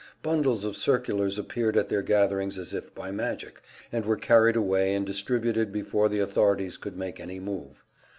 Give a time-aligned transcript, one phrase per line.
[0.23, 3.61] Bundles of circulars appeared at their gatherings as if by magic,
[3.91, 7.83] and were carried away and distributed before the authorities could make any move.